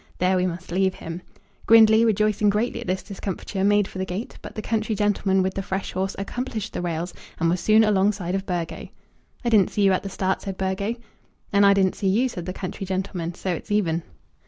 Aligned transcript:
There 0.17 0.35
we 0.35 0.47
must 0.47 0.71
leave 0.71 0.95
him. 0.95 1.21
Grindley, 1.67 2.03
rejoicing 2.03 2.49
greatly 2.49 2.81
at 2.81 2.87
this 2.87 3.03
discomfiture, 3.03 3.63
made 3.63 3.87
for 3.87 3.99
the 3.99 4.03
gate; 4.05 4.35
but 4.41 4.55
the 4.55 4.61
country 4.63 4.95
gentleman 4.95 5.43
with 5.43 5.53
the 5.53 5.61
fresh 5.61 5.91
horse 5.91 6.15
accomplished 6.17 6.73
the 6.73 6.81
rails, 6.81 7.13
and 7.39 7.51
was 7.51 7.59
soon 7.61 7.83
alongside 7.83 8.33
of 8.33 8.47
Burgo. 8.47 8.87
"I 9.45 9.49
didn't 9.49 9.69
see 9.69 9.83
you 9.83 9.91
at 9.91 10.01
the 10.01 10.09
start," 10.09 10.41
said 10.41 10.57
Burgo. 10.57 10.95
"And 11.53 11.67
I 11.67 11.75
didn't 11.75 11.93
see 11.93 12.07
you," 12.07 12.27
said 12.29 12.47
the 12.47 12.51
country 12.51 12.87
gentleman; 12.87 13.35
"so 13.35 13.51
it's 13.51 13.69
even." 13.69 14.01